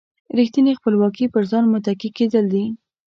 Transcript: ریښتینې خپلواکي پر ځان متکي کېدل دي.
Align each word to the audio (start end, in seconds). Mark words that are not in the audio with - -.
ریښتینې 0.37 0.73
خپلواکي 0.79 1.25
پر 1.33 1.43
ځان 1.51 1.63
متکي 1.73 2.09
کېدل 2.17 2.45
دي. 2.53 2.65